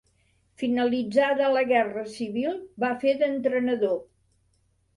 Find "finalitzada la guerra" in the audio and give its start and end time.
0.61-2.07